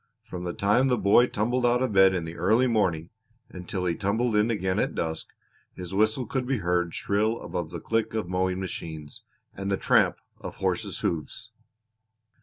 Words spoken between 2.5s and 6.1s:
morning until he tumbled in again at dusk his